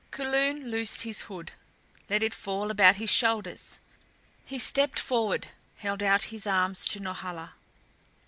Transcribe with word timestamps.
Kulun 0.09 0.71
loosed 0.71 1.03
his 1.03 1.21
hood, 1.29 1.51
let 2.09 2.23
it 2.23 2.33
fall 2.33 2.71
about 2.71 2.95
his 2.95 3.11
shoulders. 3.11 3.79
He 4.43 4.57
stepped 4.57 4.97
forward, 4.97 5.49
held 5.75 6.01
out 6.01 6.23
his 6.33 6.47
arms 6.47 6.87
to 6.87 6.99
Norhala. 6.99 7.53